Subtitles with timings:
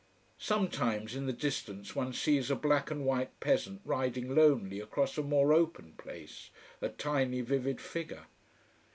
[0.39, 5.21] Sometimes, in the distance one sees a black and white peasant riding lonely across a
[5.21, 6.49] more open place,
[6.81, 8.23] a tiny vivid figure.